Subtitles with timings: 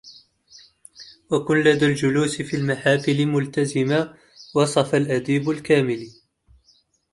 [1.31, 4.17] وكن لدى الجلوس في المحافلِ ملتزما
[4.55, 6.07] وصف الأديب الكاملِ